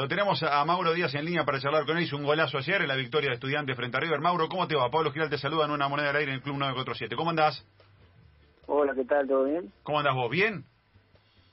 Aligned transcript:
lo 0.00 0.08
tenemos 0.08 0.42
a 0.42 0.64
Mauro 0.64 0.94
Díaz 0.94 1.14
en 1.14 1.26
línea 1.26 1.44
para 1.44 1.60
charlar 1.60 1.84
con 1.84 1.98
él. 1.98 2.04
Hizo 2.04 2.16
un 2.16 2.24
golazo 2.24 2.56
ayer 2.56 2.80
en 2.80 2.88
la 2.88 2.96
victoria 2.96 3.28
de 3.28 3.34
estudiantes 3.34 3.76
frente 3.76 3.98
a 3.98 4.00
River. 4.00 4.18
Mauro, 4.20 4.48
¿cómo 4.48 4.66
te 4.66 4.74
va? 4.74 4.90
Pablo 4.90 5.12
Giral 5.12 5.28
te 5.28 5.36
saluda 5.36 5.66
en 5.66 5.72
una 5.72 5.88
moneda 5.88 6.08
al 6.08 6.16
aire 6.16 6.30
en 6.30 6.36
el 6.36 6.42
Club 6.42 6.56
947. 6.56 7.14
¿Cómo 7.16 7.28
andás? 7.28 7.62
Hola, 8.66 8.94
¿qué 8.94 9.04
tal? 9.04 9.28
¿Todo 9.28 9.44
bien? 9.44 9.70
¿Cómo 9.82 9.98
andás 9.98 10.14
vos? 10.14 10.30
¿Bien? 10.30 10.64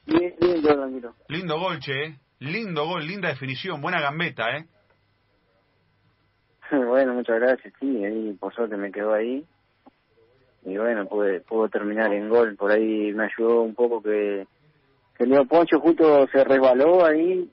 Bien, 0.05 0.33
bien, 0.39 0.62
tranquilo. 0.62 1.13
Lindo 1.28 1.60
gol, 1.60 1.79
che. 1.79 2.05
¿eh? 2.05 2.20
Lindo 2.39 2.86
gol, 2.86 3.05
linda 3.05 3.28
definición, 3.28 3.81
buena 3.81 3.99
gambeta, 3.99 4.56
¿eh? 4.56 4.66
bueno, 6.88 7.16
muchas 7.16 7.42
gracias. 7.42 7.74
Sí, 7.82 8.06
ahí 8.06 8.32
por 8.40 8.54
suerte 8.54 8.78
me 8.78 8.94
quedó 8.94 9.14
ahí. 9.14 9.46
Y 10.64 10.78
bueno, 10.78 11.06
pude, 11.06 11.42
pude 11.42 11.68
terminar 11.68 12.14
en 12.14 12.29
gol. 12.29 12.56
Por 12.56 12.72
ahí 12.72 13.12
me 13.12 13.26
ayudó 13.26 13.64
un 13.64 13.76
poco 13.76 14.02
que, 14.02 14.48
que 15.18 15.26
Leo 15.26 15.46
Poncho 15.46 15.82
justo 15.82 16.26
se 16.32 16.45
resbaló 16.45 17.05
ahí. 17.05 17.52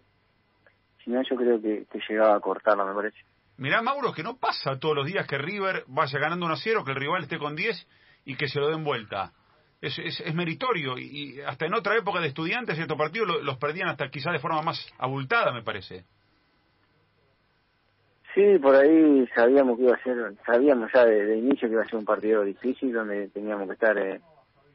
Si 1.05 1.11
no, 1.11 1.23
yo 1.23 1.37
creo 1.37 1.61
que, 1.61 1.85
que 1.91 2.01
llegaba 2.09 2.37
a 2.37 2.41
cortarla, 2.41 2.85
me 2.85 2.95
parece. 2.95 3.19
Mirá, 3.57 3.83
Mauro, 3.83 4.13
que 4.13 4.23
no 4.23 4.37
pasa 4.37 4.79
todos 4.79 4.97
los 4.97 5.07
días 5.07 5.27
que 5.27 5.39
River 5.39 5.85
vaya 5.87 6.19
ganando 6.19 6.47
1 6.47 6.55
a 6.55 6.59
0, 6.59 6.85
que 6.85 6.93
el 6.93 6.97
rival 6.97 7.23
esté 7.23 7.39
con 7.39 7.55
10 7.55 7.87
y 8.25 8.37
que 8.37 8.49
se 8.49 8.59
lo 8.59 8.69
den 8.69 8.83
vuelta. 8.83 9.33
Es, 9.81 9.99
es, 9.99 10.21
es 10.21 10.35
meritorio 10.35 10.97
y, 10.99 11.41
hasta 11.47 11.67
en 11.67 11.75
otra 11.75 11.97
época 11.97 12.21
de 12.21 12.29
estudiantes 12.29 12.79
estos 12.79 12.97
partidos 12.97 13.43
los 13.43 13.59
perdían 13.59 13.89
hasta 13.89 14.09
quizás 14.09 14.33
de 14.33 14.39
forma 14.39 14.63
más 14.63 14.93
abultada, 14.99 15.53
me 15.53 15.63
parece. 15.63 16.05
Sí, 18.35 18.59
por 18.61 18.75
ahí 18.75 19.29
sabíamos 19.37 19.77
que 19.77 19.85
iba 19.85 19.95
a 19.95 20.03
ser, 20.03 20.35
sabíamos 20.45 20.91
ya 20.93 21.05
de, 21.05 21.37
inicio 21.37 21.69
que 21.69 21.75
iba 21.75 21.83
a 21.83 21.87
ser 21.87 21.99
un 21.99 22.05
partido 22.05 22.43
difícil 22.43 22.93
donde 22.93 23.29
teníamos 23.29 23.69
que 23.69 23.75
estar 23.75 23.97
eh, 23.99 24.21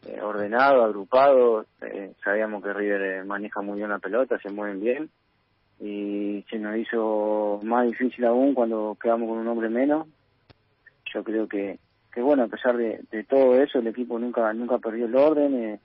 eh 0.06 0.22
ordenados, 0.22 0.86
agrupados. 0.86 1.66
Eh, 1.82 2.14
sabíamos 2.24 2.64
que 2.64 2.72
River 2.72 3.02
eh, 3.02 3.24
maneja 3.26 3.62
muy 3.62 3.78
bien 3.78 3.90
la 3.90 4.00
pelota, 4.00 4.40
se 4.40 4.50
mueven 4.50 4.80
bien 4.80 5.10
y 5.80 6.46
se 6.50 6.60
nos 6.60 6.78
hizo 6.78 7.60
más 7.64 7.88
difícil 7.88 8.26
aún 8.26 8.54
cuando 8.54 8.98
quedamos 9.02 9.30
con 9.30 9.38
un 9.40 9.48
hombre 9.48 9.70
menos. 9.70 10.08
Yo 11.14 11.24
creo 11.24 11.48
que, 11.48 11.80
que 12.14 12.22
bueno, 12.22 12.44
a 12.44 12.48
pesar 12.48 12.78
de, 12.78 13.02
de 13.12 13.24
todo 13.24 13.56
eso, 13.56 13.80
el 13.80 13.88
equipo 13.88 14.20
nunca 14.20 14.52
nunca 14.54 14.78
perdió 14.78 15.06
el 15.06 15.16
orden. 15.16 15.64
Eh, 15.64 15.80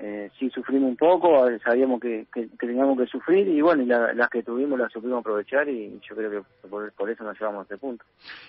eh, 0.00 0.30
sí 0.38 0.48
sufrimos 0.50 0.90
un 0.90 0.96
poco, 0.96 1.44
sabíamos 1.64 2.00
que, 2.00 2.26
que, 2.32 2.46
teníamos 2.56 2.96
que 2.96 3.06
sufrir 3.06 3.48
y 3.48 3.60
bueno, 3.60 3.82
y 3.82 3.86
las 3.86 4.30
que 4.30 4.44
tuvimos 4.44 4.78
las 4.78 4.92
supimos 4.92 5.18
aprovechar 5.18 5.68
y 5.68 6.00
yo 6.08 6.14
creo 6.14 6.30
que 6.30 6.68
por, 6.68 7.10
eso 7.10 7.24
nos 7.24 7.36
llevamos 7.36 7.60
a 7.60 7.62
este 7.62 7.78
punto. 7.78 8.04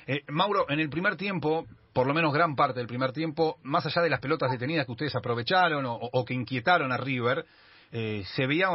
Eh, 0.06 0.22
Mauro, 0.28 0.70
en 0.70 0.80
el 0.80 0.92
primer 0.92 1.16
tiempo, 1.16 1.66
por 1.92 2.06
lo 2.06 2.14
menos 2.14 2.31
gran 2.31 2.56
parte 2.56 2.78
del 2.78 2.88
primer 2.88 3.14
tiempo, 3.14 3.58
más 3.64 3.84
allá 3.88 4.03
de 4.03 4.12
las 4.12 4.20
pelotas 4.20 4.52
detenidas 4.52 4.86
que 4.86 4.92
ustedes 4.92 5.16
aprovecharon 5.16 5.86
o, 5.88 6.24
que 6.24 6.36
inquietaron 6.36 6.92
a 6.92 6.98
River, 6.98 7.44
eh, 7.92 8.23
se 8.36 8.45
veía 8.45 8.70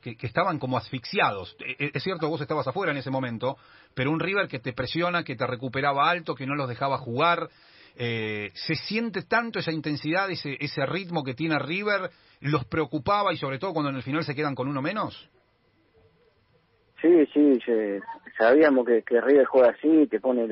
que, 0.00 0.16
estaban 0.22 0.58
como 0.58 0.78
asfixiados. 0.78 1.56
Eh, 1.60 1.90
es 1.92 2.02
cierto, 2.02 2.28
vos 2.28 2.40
estabas 2.40 2.66
afuera 2.66 2.92
en 2.92 2.98
ese 2.98 3.10
momento, 3.10 3.56
pero 3.94 4.10
un 4.10 4.20
River 4.20 4.48
que 4.48 4.58
te 4.58 4.72
presiona, 4.72 5.24
que 5.24 5.36
te 5.36 5.46
recuperaba 5.46 6.08
alto, 6.08 6.34
que 6.34 6.46
no 6.46 6.54
los 6.54 6.68
dejaba 6.68 6.98
jugar. 6.98 7.48
Eh, 7.98 8.50
¿Se 8.54 8.74
siente 8.74 9.22
tanto 9.22 9.58
esa 9.58 9.72
intensidad, 9.72 10.30
ese, 10.30 10.56
ese 10.60 10.86
ritmo 10.86 11.22
que 11.22 11.34
tiene 11.34 11.58
River? 11.58 12.10
¿Los 12.40 12.64
preocupaba 12.64 13.32
y 13.32 13.36
sobre 13.36 13.58
todo 13.58 13.72
cuando 13.72 13.90
en 13.90 13.96
el 13.96 14.02
final 14.02 14.24
se 14.24 14.34
quedan 14.34 14.54
con 14.54 14.68
uno 14.68 14.80
menos? 14.80 15.28
Sí, 17.02 17.26
sí, 17.32 17.60
sabíamos 18.38 18.86
que, 18.86 19.02
que 19.02 19.20
River 19.20 19.44
juega 19.44 19.70
así, 19.70 20.06
te 20.06 20.18
pone 20.18 20.48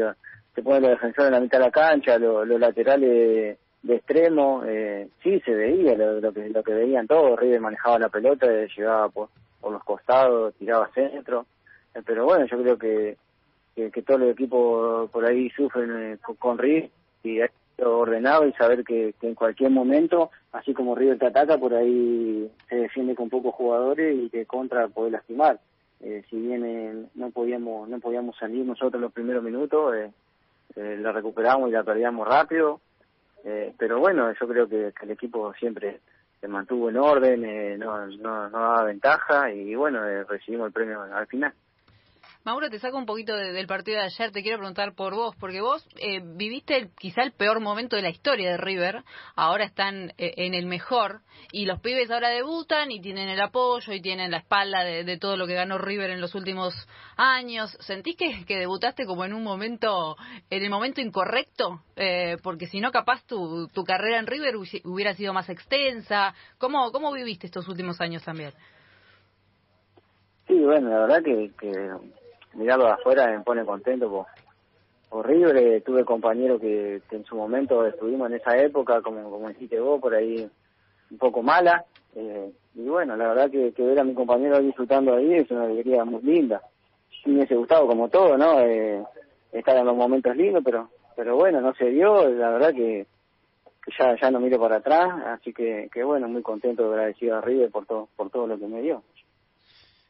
te 0.54 0.62
pone 0.62 0.80
los 0.80 0.90
defensores 0.90 1.28
en 1.28 1.34
la 1.34 1.40
mitad 1.40 1.58
de 1.58 1.64
la 1.64 1.70
cancha, 1.70 2.18
los 2.18 2.60
laterales 2.60 3.58
de 3.84 3.96
extremo, 3.96 4.62
eh, 4.66 5.08
sí 5.22 5.40
se 5.40 5.54
veía 5.54 5.94
lo, 5.94 6.32
que 6.32 6.48
lo 6.48 6.62
que 6.62 6.72
veían 6.72 7.06
todos, 7.06 7.38
River 7.38 7.60
manejaba 7.60 7.98
la 7.98 8.08
pelota, 8.08 8.46
llegaba 8.46 9.10
por, 9.10 9.28
por 9.60 9.72
los 9.72 9.84
costados, 9.84 10.54
tiraba 10.54 10.90
centro, 10.94 11.46
eh, 11.94 12.00
pero 12.04 12.24
bueno, 12.24 12.46
yo 12.46 12.60
creo 12.62 12.78
que, 12.78 13.16
que, 13.74 14.02
todos 14.02 14.20
los 14.20 14.30
equipos 14.30 15.10
por 15.10 15.26
ahí 15.26 15.50
sufren 15.50 16.12
eh, 16.12 16.18
con 16.38 16.56
River 16.56 16.90
y 17.22 17.40
ordenado 17.82 18.46
y 18.46 18.52
saber 18.52 18.84
que, 18.84 19.14
en 19.20 19.34
cualquier 19.34 19.70
momento, 19.70 20.30
así 20.52 20.72
como 20.72 20.94
River 20.94 21.18
te 21.18 21.26
ataca, 21.26 21.58
por 21.58 21.74
ahí 21.74 22.50
se 22.68 22.76
defiende 22.76 23.14
con 23.14 23.28
pocos 23.28 23.54
jugadores 23.54 24.16
y 24.16 24.30
que 24.30 24.46
contra 24.46 24.88
puede 24.88 25.10
lastimar. 25.10 25.60
Eh, 26.00 26.22
si 26.30 26.36
bien 26.36 26.64
eh, 26.64 27.06
no 27.14 27.30
podíamos 27.30 27.88
no 27.88 27.98
podíamos 27.98 28.36
salir 28.36 28.64
nosotros 28.64 29.00
los 29.00 29.12
primeros 29.12 29.42
minutos, 29.42 29.94
la 30.76 31.12
recuperamos 31.12 31.68
y 31.68 31.72
la 31.72 31.84
perdíamos 31.84 32.26
rápido. 32.26 32.80
Eh, 33.44 33.74
pero 33.78 34.00
bueno, 34.00 34.32
yo 34.32 34.48
creo 34.48 34.68
que, 34.68 34.92
el 35.02 35.10
equipo 35.10 35.52
siempre 35.54 36.00
se 36.40 36.48
mantuvo 36.48 36.90
en 36.90 36.96
orden, 36.96 37.78
no, 37.78 38.06
no, 38.06 38.48
no 38.48 38.58
daba 38.58 38.84
ventaja 38.84 39.50
y 39.50 39.74
bueno, 39.74 40.00
recibimos 40.24 40.68
el 40.68 40.72
premio 40.72 41.02
al 41.02 41.26
final. 41.26 41.52
Mauro, 42.44 42.68
te 42.68 42.78
saco 42.78 42.98
un 42.98 43.06
poquito 43.06 43.34
del 43.34 43.66
partido 43.66 43.96
de 43.96 44.04
ayer, 44.04 44.30
te 44.30 44.42
quiero 44.42 44.58
preguntar 44.58 44.94
por 44.94 45.14
vos, 45.14 45.34
porque 45.40 45.62
vos 45.62 45.82
eh, 45.96 46.20
viviste 46.22 46.90
quizá 46.98 47.22
el 47.22 47.32
peor 47.32 47.58
momento 47.60 47.96
de 47.96 48.02
la 48.02 48.10
historia 48.10 48.50
de 48.50 48.56
River, 48.58 49.02
ahora 49.34 49.64
están 49.64 50.12
eh, 50.18 50.34
en 50.36 50.52
el 50.52 50.66
mejor, 50.66 51.22
y 51.52 51.64
los 51.64 51.80
pibes 51.80 52.10
ahora 52.10 52.28
debutan 52.28 52.90
y 52.90 53.00
tienen 53.00 53.30
el 53.30 53.40
apoyo 53.40 53.94
y 53.94 54.02
tienen 54.02 54.30
la 54.30 54.38
espalda 54.38 54.84
de, 54.84 55.16
todo 55.16 55.38
lo 55.38 55.46
que 55.46 55.54
ganó 55.54 55.78
River 55.78 56.10
en 56.10 56.20
los 56.20 56.34
últimos 56.34 56.74
años. 57.16 57.70
¿Sentís 57.80 58.14
que, 58.14 58.44
que 58.44 58.58
debutaste 58.58 59.06
como 59.06 59.24
en 59.24 59.32
un 59.32 59.42
momento, 59.42 60.14
en 60.50 60.62
el 60.62 60.68
momento 60.68 61.00
incorrecto? 61.00 61.80
Eh, 61.96 62.36
porque 62.42 62.66
si 62.66 62.78
no, 62.78 62.92
capaz 62.92 63.24
tu, 63.26 63.68
tu 63.68 63.84
carrera 63.84 64.18
en 64.18 64.26
River 64.26 64.56
hubiera 64.84 65.14
sido 65.14 65.32
más 65.32 65.48
extensa. 65.48 66.34
¿Cómo, 66.58 66.92
cómo 66.92 67.10
viviste 67.10 67.46
estos 67.46 67.68
últimos 67.68 68.02
años 68.02 68.22
también? 68.22 68.52
Sí, 70.46 70.58
bueno, 70.60 70.90
la 70.90 70.98
verdad 71.06 71.22
que 71.22 71.50
mirarlo 72.54 72.86
de 72.86 72.92
afuera 72.92 73.26
me 73.30 73.40
pone 73.40 73.64
contento 73.64 74.10
por, 74.10 74.26
horrible 75.14 75.80
tuve 75.82 76.04
compañeros 76.04 76.60
que, 76.60 77.00
en 77.10 77.24
su 77.24 77.36
momento 77.36 77.86
estuvimos 77.86 78.28
en 78.28 78.36
esa 78.36 78.56
época 78.58 79.00
como 79.00 79.30
como 79.30 79.48
dijiste 79.48 79.78
vos 79.78 80.00
por 80.00 80.14
ahí 80.14 80.48
un 81.10 81.18
poco 81.18 81.40
mala 81.40 81.84
eh, 82.16 82.50
y 82.74 82.82
bueno 82.82 83.16
la 83.16 83.28
verdad 83.28 83.50
que, 83.50 83.72
que 83.72 83.82
ver 83.84 84.00
a 84.00 84.04
mi 84.04 84.14
compañero 84.14 84.58
disfrutando 84.58 85.14
ahí 85.14 85.34
es 85.34 85.50
una 85.50 85.64
alegría 85.64 86.04
muy 86.04 86.20
linda. 86.22 86.62
Sí 87.10 87.30
me 87.30 87.36
hubiese 87.36 87.54
gustado 87.54 87.86
como 87.86 88.08
todo 88.08 88.36
no 88.36 88.60
eh, 88.60 89.04
estar 89.52 89.76
en 89.76 89.86
los 89.86 89.96
momentos 89.96 90.36
lindos 90.36 90.62
pero 90.64 90.90
pero 91.16 91.36
bueno 91.36 91.60
no 91.60 91.72
se 91.74 91.90
dio 91.90 92.28
la 92.28 92.50
verdad 92.50 92.72
que, 92.72 93.06
que 93.84 93.92
ya 93.96 94.16
ya 94.20 94.30
no 94.32 94.40
miro 94.40 94.58
para 94.58 94.76
atrás 94.76 95.10
así 95.26 95.52
que 95.52 95.88
que 95.92 96.02
bueno 96.02 96.28
muy 96.28 96.42
contento 96.42 96.86
agradecido 96.86 97.36
a 97.36 97.40
River 97.40 97.70
por 97.70 97.86
todo 97.86 98.08
por 98.16 98.30
todo 98.30 98.48
lo 98.48 98.58
que 98.58 98.66
me 98.66 98.82
dio 98.82 99.04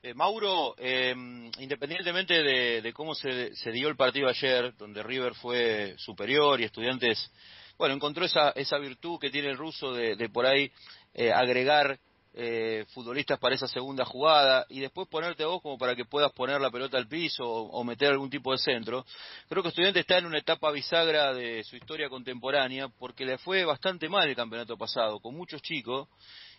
eh, 0.04 0.12
Mauro, 0.12 0.74
em, 0.76 1.50
independientemente 1.60 2.42
de, 2.42 2.92
cómo 2.92 3.14
se, 3.14 3.50
dio 3.72 3.88
el 3.88 3.96
partido 3.96 4.28
ayer, 4.28 4.76
donde 4.76 5.02
River 5.02 5.34
fue 5.34 5.94
superior 5.96 6.60
y 6.60 6.64
Estudiantes, 6.64 7.32
bueno, 7.78 7.94
encontró 7.94 8.26
esa, 8.26 8.50
esa 8.50 8.76
virtud 8.76 9.18
que 9.18 9.30
tiene 9.30 9.48
el 9.48 9.56
ruso 9.56 9.94
de, 9.94 10.28
por 10.28 10.44
ahí 10.44 10.70
eh, 11.14 11.32
agregar 11.32 11.98
eh, 12.34 12.84
futbolistas 12.92 13.38
para 13.38 13.54
esa 13.54 13.66
segunda 13.66 14.04
jugada 14.04 14.66
y 14.68 14.80
después 14.80 15.08
ponerte 15.08 15.46
vos 15.46 15.62
como 15.62 15.78
para 15.78 15.96
que 15.96 16.04
puedas 16.04 16.32
poner 16.32 16.60
la 16.60 16.70
pelota 16.70 16.98
al 16.98 17.08
piso 17.08 17.42
o, 17.46 17.82
meter 17.82 18.10
algún 18.10 18.28
tipo 18.28 18.52
de 18.52 18.58
centro. 18.58 19.06
Creo 19.48 19.62
que 19.62 19.70
Estudiantes 19.70 20.02
está 20.02 20.18
en 20.18 20.26
una 20.26 20.38
etapa 20.38 20.70
bisagra 20.70 21.32
de 21.32 21.64
su 21.64 21.76
historia 21.76 22.10
contemporánea 22.10 22.88
porque 22.88 23.24
le 23.24 23.38
fue 23.38 23.64
bastante 23.64 24.10
mal 24.10 24.28
el 24.28 24.36
campeonato 24.36 24.76
pasado, 24.76 25.18
con 25.18 25.34
muchos 25.34 25.62
chicos 25.62 26.08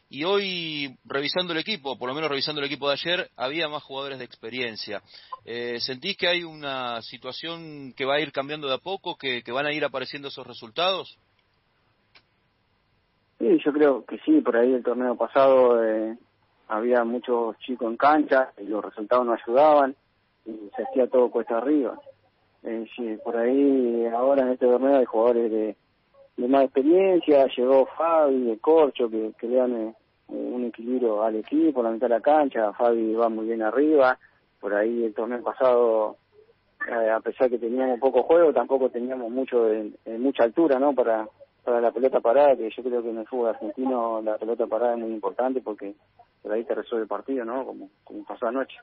y 0.10 0.24
hoy 0.24 0.98
revisando 1.04 1.54
el 1.54 1.60
equipo, 1.60 1.98
por 1.98 2.08
lo 2.08 2.16
menos 2.16 2.30
revisando 2.30 2.62
el 2.62 2.68
equipo 2.68 2.88
de 2.88 2.94
ayer, 2.94 3.30
había 3.36 3.68
más 3.68 3.84
jugadores 3.84 4.20
de 4.20 4.26
experiencia. 4.26 5.02
Eh, 5.44 5.80
¿Sentís 5.80 6.16
que 6.18 6.28
hay 6.28 6.44
una 6.44 7.02
situación 7.02 7.94
que 7.96 8.06
va 8.06 8.16
a 8.16 8.20
ir 8.20 8.32
cambiando 8.32 8.68
de 8.68 8.76
a 8.76 8.80
poco, 8.80 9.18
que, 9.18 9.44
van 9.52 9.66
a 9.66 9.74
ir 9.74 9.84
apareciendo 9.84 10.28
esos 10.28 10.46
resultados? 10.46 11.18
Sí, 13.40 13.60
yo 13.64 13.74
creo 13.74 14.06
que 14.06 14.18
sí, 14.20 14.42
por 14.42 14.56
ahí 14.56 14.74
el 14.74 14.84
torneo 14.84 15.16
pasado 15.16 15.84
eh, 15.84 16.18
había 16.68 17.04
muchos 17.04 17.58
chicos 17.60 17.90
en 17.90 17.98
cancha 17.98 18.52
y 18.58 18.66
los 18.66 18.86
resultados 18.86 19.26
no 19.26 19.34
ayudaban 19.34 19.96
y 20.46 20.70
se 20.76 20.84
hacía 20.84 21.08
todo 21.08 21.30
cuesta 21.30 21.58
arriba. 21.58 22.00
Eh, 22.64 22.86
sí, 22.96 23.18
por 23.24 23.38
ahí 23.38 24.06
ahora 24.08 24.44
en 24.44 24.54
este 24.54 24.66
torneo 24.66 24.98
hay 24.98 25.06
jugadores 25.06 25.52
de, 25.52 25.76
de 26.38 26.48
más 26.48 26.64
experiencia, 26.64 27.48
llegó 27.56 27.86
Fabi, 27.98 28.42
de 28.46 28.58
Corcho, 28.60 29.10
que, 29.10 29.34
que 29.38 29.48
le 29.48 29.56
dan 29.58 29.76
eh, 29.76 29.96
un 30.28 30.66
equilibrio 30.66 31.24
al 31.24 31.36
equipo, 31.36 31.84
la 31.84 31.92
mitad 31.92 32.08
de 32.08 32.16
la 32.16 32.22
cancha, 32.22 32.74
Fabi 32.74 33.14
va 33.14 33.30
muy 33.30 33.46
bien 33.46 33.62
arriba, 33.62 34.18
por 34.60 34.74
ahí 34.74 35.04
el 35.04 35.14
torneo 35.14 35.44
pasado, 35.44 36.18
eh, 36.90 37.10
a 37.10 37.20
pesar 37.20 37.50
que 37.50 37.60
teníamos 37.60 38.00
poco 38.00 38.24
juego, 38.24 38.54
tampoco 38.54 38.90
teníamos 38.90 39.32
mucho 39.32 39.66
de, 39.66 39.92
mucha 40.18 40.44
altura, 40.44 40.80
¿no? 40.80 40.94
Para, 40.94 41.28
para 41.64 41.82
la 41.82 41.92
pelota 41.92 42.20
parada, 42.20 42.56
que 42.56 42.70
yo 42.70 42.84
creo 42.84 43.04
que 43.04 43.10
en 43.10 43.20
el 43.20 43.28
fútbol 43.28 43.50
argentino 43.50 44.22
la 44.22 44.38
pelota 44.38 44.68
parada 44.68 44.94
es 44.94 45.00
muy 45.00 45.12
importante 45.12 45.62
porque 45.62 45.96
por 46.42 46.52
ahí 46.52 46.64
te 46.64 46.76
resuelve 46.76 47.04
el 47.04 47.10
partido, 47.10 47.46
¿no? 47.46 47.66
Como, 47.66 47.90
como 48.04 48.24
pasó 48.24 48.48
anoche. 48.48 48.78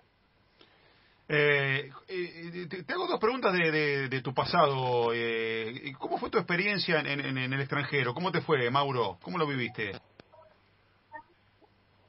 Eh, 1.28 1.90
eh, 2.08 2.66
te, 2.68 2.92
hago 2.92 3.06
dos 3.06 3.18
preguntas 3.18 3.52
de, 3.54 4.08
de, 4.08 4.20
tu 4.20 4.34
pasado. 4.34 5.12
Eh, 5.14 5.92
¿Cómo 5.98 6.18
fue 6.18 6.28
tu 6.28 6.36
experiencia 6.36 7.00
en, 7.00 7.20
en, 7.20 7.52
el 7.52 7.60
extranjero? 7.60 8.12
¿Cómo 8.12 8.30
te 8.30 8.42
fue, 8.42 8.70
Mauro? 8.70 9.18
¿Cómo 9.22 9.38
lo 9.38 9.46
viviste? 9.46 9.92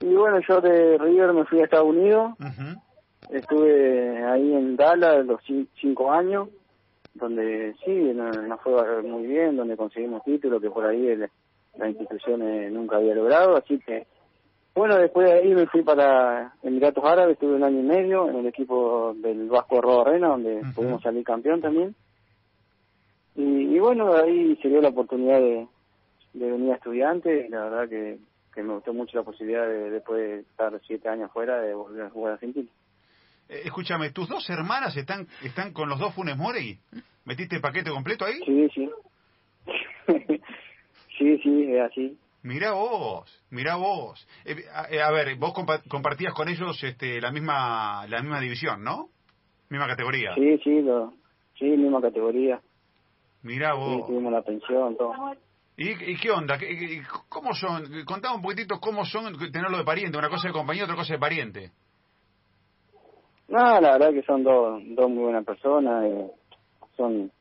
Y 0.05 0.13
bueno, 0.15 0.39
yo 0.47 0.59
de 0.61 0.97
River 0.97 1.33
me 1.33 1.45
fui 1.45 1.61
a 1.61 1.63
Estados 1.63 1.87
Unidos. 1.87 2.33
estuve 3.29 4.23
ahí 4.25 4.53
en 4.53 4.75
Dallas 4.75 5.25
los 5.25 5.39
cin- 5.43 5.67
cinco 5.79 6.11
años, 6.11 6.49
donde 7.13 7.73
sí, 7.85 7.91
nos 8.13 8.35
no 8.43 8.57
fue 8.57 9.01
muy 9.01 9.25
bien, 9.25 9.55
donde 9.55 9.77
conseguimos 9.77 10.23
títulos 10.23 10.61
que 10.61 10.69
por 10.69 10.85
ahí 10.85 11.07
el- 11.07 11.29
la 11.77 11.89
institución 11.89 12.41
eh, 12.43 12.69
nunca 12.69 12.97
había 12.97 13.15
logrado, 13.15 13.55
así 13.55 13.79
que 13.79 14.05
bueno, 14.75 14.97
después 14.97 15.27
de 15.29 15.33
ahí 15.39 15.53
me 15.53 15.67
fui 15.67 15.83
para 15.83 16.53
Emiratos 16.63 17.03
Árabes, 17.05 17.33
estuve 17.33 17.55
un 17.55 17.63
año 17.63 17.79
y 17.79 17.83
medio 17.83 18.27
en 18.29 18.37
el 18.37 18.47
equipo 18.47 19.13
del 19.17 19.47
Vasco 19.47 19.75
de 19.75 19.81
Robarrena, 19.81 20.29
donde 20.29 20.61
pudimos 20.75 21.01
salir 21.03 21.23
campeón 21.23 21.61
también. 21.61 21.95
Y, 23.35 23.43
y 23.75 23.79
bueno, 23.79 24.13
ahí 24.15 24.55
se 24.61 24.69
dio 24.69 24.81
la 24.81 24.89
oportunidad 24.89 25.39
de, 25.39 25.67
de 26.33 26.51
venir 26.51 26.71
a 26.71 26.75
estudiante 26.75 27.45
y 27.47 27.49
la 27.49 27.63
verdad 27.65 27.87
que, 27.89 28.17
que 28.53 28.63
me 28.63 28.73
gustó 28.73 28.93
mucho 28.93 29.17
la 29.17 29.23
posibilidad 29.23 29.67
de 29.67 29.89
después 29.89 30.19
de 30.21 30.39
estar 30.41 30.79
siete 30.85 31.09
años 31.09 31.31
fuera 31.31 31.59
de 31.59 31.73
volver 31.73 32.05
a 32.05 32.09
jugar 32.09 32.31
a 32.31 32.33
Argentina. 32.35 32.69
Eh, 33.49 33.61
escúchame, 33.65 34.11
¿tus 34.11 34.27
dos 34.29 34.49
hermanas 34.49 34.95
están 34.95 35.27
están 35.43 35.73
con 35.73 35.89
los 35.89 35.99
dos 35.99 36.13
Funes 36.13 36.37
Mori? 36.37 36.79
¿Metiste 37.25 37.55
el 37.55 37.61
paquete 37.61 37.89
completo 37.91 38.25
ahí? 38.25 38.39
Sí, 38.45 38.67
sí. 38.73 38.89
sí, 41.17 41.37
sí, 41.39 41.63
es 41.71 41.81
así. 41.81 42.17
Mirá 42.43 42.73
vos, 42.73 43.41
mirá 43.51 43.75
vos. 43.75 44.27
Eh, 44.43 44.55
a, 44.73 44.89
eh, 44.91 45.01
a 45.01 45.11
ver, 45.11 45.35
vos 45.37 45.53
compa- 45.53 45.81
compartías 45.87 46.33
con 46.33 46.49
ellos 46.49 46.83
este, 46.83 47.21
la 47.21 47.31
misma 47.31 48.05
la 48.07 48.21
misma 48.21 48.39
división, 48.41 48.83
¿no? 48.83 49.09
Misma 49.69 49.87
categoría. 49.87 50.35
Sí, 50.35 50.57
sí, 50.63 50.81
lo, 50.81 51.13
sí, 51.57 51.65
misma 51.65 52.01
categoría. 52.01 52.61
Mirá 53.43 53.71
Sí, 53.73 53.79
vos. 53.79 54.07
tuvimos 54.07 54.31
la 54.33 54.41
pensión, 54.41 54.97
todo. 54.97 55.13
¿Y, 55.75 56.11
y 56.11 56.17
qué 56.17 56.29
onda? 56.31 56.57
¿Qué- 56.57 56.67
qué- 56.67 57.01
¿Cómo 57.29 57.53
son? 57.53 57.85
Contame 58.05 58.35
un 58.35 58.41
poquitito 58.41 58.79
cómo 58.79 59.05
son 59.05 59.37
tenerlo 59.51 59.77
de 59.77 59.83
pariente. 59.83 60.17
Una 60.17 60.29
cosa 60.29 60.47
de 60.47 60.53
compañía, 60.53 60.83
otra 60.83 60.95
cosa 60.95 61.13
de 61.13 61.19
pariente. 61.19 61.71
No, 63.47 63.81
la 63.81 63.93
verdad 63.93 64.11
que 64.13 64.23
son 64.23 64.43
dos, 64.43 64.81
dos 64.95 65.09
muy 65.09 65.23
buenas 65.25 65.45
personas, 65.45 66.05
eh, 66.05 66.31
son 66.95 67.31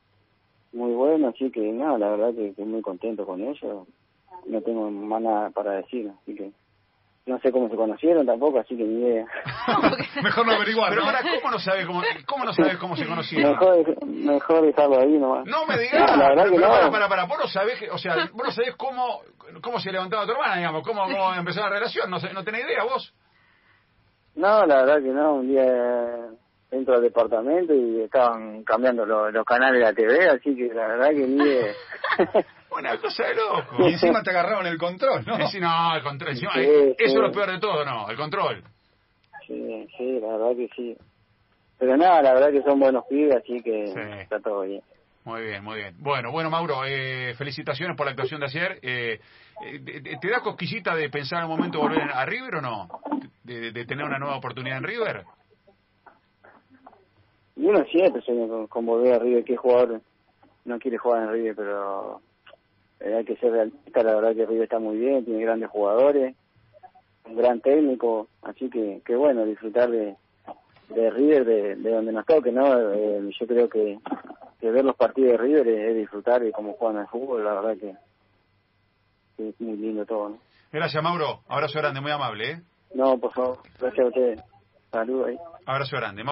muy 0.73 0.91
buenos, 0.93 1.33
así 1.33 1.49
que 1.51 1.61
no, 1.61 1.97
la 1.97 2.09
verdad 2.09 2.33
que, 2.35 2.53
que 2.53 2.65
muy 2.65 2.81
contento 2.81 3.25
con 3.25 3.41
ellos. 3.41 3.87
No 4.45 4.61
tengo 4.61 4.91
más 4.91 5.21
nada 5.21 5.49
para 5.51 5.73
decir, 5.73 6.11
así 6.21 6.35
que 6.35 6.51
no 7.25 7.39
sé 7.39 7.51
cómo 7.51 7.69
se 7.69 7.75
conocieron 7.75 8.25
tampoco, 8.25 8.59
así 8.59 8.75
que 8.75 8.83
ni 8.83 9.01
idea. 9.01 9.25
Mejor 10.23 10.45
no 10.45 10.53
averiguar, 10.53 10.89
Pero 10.89 11.01
¿no? 11.01 11.07
ahora, 11.07 11.21
¿cómo 11.39 11.51
no 11.51 11.59
sabes 11.59 11.85
cómo, 11.85 12.01
cómo, 12.25 12.43
no 12.45 12.53
sabes 12.53 12.77
cómo 12.77 12.95
se 12.97 13.05
conocieron? 13.05 13.51
Mejor, 13.51 14.05
mejor 14.05 14.61
dejarlo 14.65 14.99
ahí 14.99 15.17
nomás. 15.17 15.45
No 15.45 15.65
me 15.65 15.77
digas. 15.77 16.17
La 16.17 16.29
verdad 16.29 16.43
que 16.45 16.55
pero 16.55 16.67
no. 16.67 16.73
para, 16.73 16.91
para, 16.91 17.09
para, 17.09 17.23
vos 17.25 17.37
no 17.39 17.47
sabés, 17.47 17.79
que- 17.79 17.89
o 17.89 17.97
sea, 17.97 18.29
vos 18.33 18.45
no 18.45 18.51
sabés 18.51 18.75
cómo, 18.75 19.21
cómo 19.61 19.79
se 19.79 19.91
levantaba 19.91 20.25
tu 20.25 20.33
hermana, 20.33 20.57
digamos, 20.57 20.83
cómo, 20.85 21.03
cómo 21.03 21.33
empezó 21.33 21.61
la 21.61 21.69
relación, 21.69 22.09
no, 22.09 22.19
sé, 22.19 22.33
no 22.33 22.43
tenés 22.43 22.65
idea 22.65 22.83
vos. 22.83 23.13
No, 24.35 24.65
la 24.65 24.83
verdad 24.83 24.97
que 24.97 25.09
no, 25.09 25.35
un 25.35 25.47
día 25.47 25.63
entro 26.71 26.95
al 26.95 27.03
departamento 27.03 27.73
y 27.73 28.01
estaban 28.01 28.63
cambiando 28.63 29.05
los, 29.05 29.31
los 29.31 29.45
canales 29.45 29.79
de 29.79 29.85
la 29.85 29.93
TV, 29.93 30.27
así 30.29 30.55
que 30.55 30.73
la 30.73 30.87
verdad 30.87 31.09
que 31.09 31.27
ni 31.27 31.43
idea. 31.43 31.73
Una 32.77 32.97
cosa 32.99 33.23
de 33.27 33.35
loco. 33.35 33.75
Y 33.87 33.93
encima 33.93 34.21
te 34.23 34.29
agarraron 34.31 34.65
el 34.67 34.77
control, 34.77 35.23
¿no? 35.25 35.47
Sí, 35.47 35.59
no, 35.59 35.95
el 35.95 36.03
control. 36.03 36.31
encima, 36.31 36.53
Sí, 36.53 36.59
eh, 36.61 36.95
sí. 36.97 37.03
Eso 37.05 37.15
es 37.17 37.21
lo 37.21 37.31
peor 37.31 37.51
de 37.51 37.59
todo, 37.59 37.85
no, 37.85 38.09
el 38.09 38.17
control. 38.17 38.63
Sí, 39.47 39.87
sí, 39.97 40.19
la 40.19 40.27
verdad 40.37 40.55
que 40.55 40.69
sí. 40.75 40.97
Pero 41.77 41.97
nada, 41.97 42.21
la 42.21 42.33
verdad 42.33 42.51
que 42.51 42.61
son 42.61 42.79
buenos 42.79 43.03
pibes, 43.09 43.35
así 43.35 43.61
que 43.61 43.87
Sí. 43.87 43.99
está 44.21 44.39
todo 44.39 44.61
bien. 44.61 44.81
Muy 45.25 45.41
bien, 45.41 45.63
muy 45.63 45.77
bien. 45.77 45.95
Bueno, 45.99 46.31
bueno, 46.31 46.49
Mauro, 46.49 46.83
eh, 46.85 47.33
felicitaciones 47.35 47.95
por 47.95 48.05
la 48.05 48.11
actuación 48.11 48.39
de 48.41 48.45
ayer. 48.47 48.79
Eh, 48.81 49.19
eh, 49.65 50.17
¿te, 50.19 50.29
da 50.29 50.41
cosquillita 50.41 50.95
de 50.95 51.09
pensar 51.09 51.39
en 51.39 51.45
un 51.45 51.51
momento 51.57 51.79
volver 51.79 52.01
a 52.11 52.25
River 52.25 52.55
o 52.55 52.61
no? 52.61 52.89
De, 53.43 53.71
de 53.71 53.85
tener 53.85 54.05
una 54.05 54.19
nueva 54.19 54.35
oportunidad 54.37 54.77
en 54.77 54.83
River. 54.83 55.23
Y 57.55 57.65
uno 57.65 57.83
siempre 57.85 58.21
sueña 58.21 58.47
con, 58.47 58.67
con 58.67 58.85
volver 58.85 59.13
a 59.13 59.19
River, 59.19 59.43
que 59.43 59.55
jugador 59.55 60.01
no 60.65 60.79
quiere 60.79 60.97
jugar 60.97 61.23
en 61.23 61.31
River, 61.31 61.55
pero 61.55 62.21
eh, 63.03 63.15
hay 63.15 63.25
que 63.25 63.35
ser 63.37 63.51
realista, 63.51 64.01
la 64.03 64.15
verdad 64.15 64.35
que 64.35 64.45
River 64.45 64.63
está 64.63 64.79
muy 64.79 64.97
bien, 64.97 65.25
tiene 65.25 65.43
grandes 65.43 65.69
jugadores, 65.69 66.35
un 67.25 67.35
gran 67.35 67.61
técnico, 67.61 68.27
así 68.41 68.69
que, 68.69 69.01
que 69.05 69.15
bueno, 69.15 69.45
disfrutar 69.45 69.89
de, 69.91 70.15
de 70.89 71.09
River, 71.09 71.45
de, 71.45 71.75
de 71.75 71.91
donde 71.91 72.11
nos 72.11 72.25
toque, 72.25 72.51
¿no? 72.51 72.93
Eh, 72.93 73.29
yo 73.39 73.47
creo 73.47 73.69
que, 73.69 73.99
que 74.59 74.71
ver 74.71 74.85
los 74.85 74.95
partidos 74.95 75.31
de 75.33 75.37
River 75.37 75.67
es, 75.67 75.89
es 75.89 75.95
disfrutar 75.97 76.41
de 76.41 76.51
cómo 76.51 76.73
juegan 76.73 76.97
al 76.97 77.07
fútbol, 77.07 77.43
la 77.43 77.53
verdad 77.53 77.77
que, 77.77 77.95
que 79.37 79.49
es 79.49 79.61
muy 79.61 79.77
lindo 79.77 80.05
todo, 80.05 80.29
¿no? 80.29 80.37
Gracias, 80.71 81.03
Mauro. 81.03 81.41
Abrazo 81.47 81.79
grande, 81.79 82.01
muy 82.01 82.11
amable, 82.11 82.51
¿eh? 82.51 82.61
No, 82.95 83.17
por 83.17 83.31
favor, 83.33 83.59
gracias 83.79 84.05
a 84.05 84.07
ustedes. 84.07 84.41
Saludos 84.91 85.27
ahí. 85.27 85.37
Abrazo 85.65 85.97
grande. 85.97 86.21